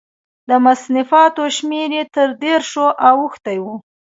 د 0.49 0.51
مصنفاتو 0.65 1.43
شمېر 1.57 1.89
یې 1.97 2.03
تر 2.15 2.27
دېرشو 2.43 2.85
اوښتی 3.07 3.57
و. 3.63 3.65